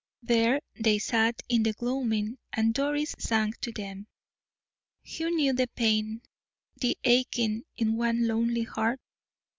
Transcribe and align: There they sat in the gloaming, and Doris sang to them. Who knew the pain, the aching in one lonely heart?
There 0.23 0.59
they 0.73 0.97
sat 0.97 1.43
in 1.47 1.61
the 1.61 1.73
gloaming, 1.73 2.39
and 2.51 2.73
Doris 2.73 3.13
sang 3.19 3.53
to 3.61 3.71
them. 3.71 4.07
Who 5.19 5.29
knew 5.29 5.53
the 5.53 5.67
pain, 5.67 6.23
the 6.75 6.97
aching 7.03 7.65
in 7.77 7.97
one 7.97 8.25
lonely 8.25 8.63
heart? 8.63 8.99